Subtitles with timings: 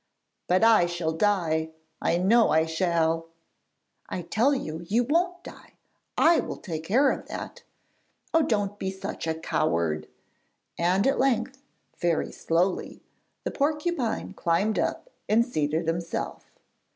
[0.47, 1.69] 'But I shall die!
[2.01, 3.27] I know I shall!'
[4.09, 5.73] 'I tell you, you won't die.
[6.17, 7.61] I will take care of that!
[8.33, 10.07] Oh, don't be such a coward!'
[10.75, 11.61] And at length,
[11.99, 13.03] very slowly,
[13.43, 16.49] the porcupine climbed up and seated himself.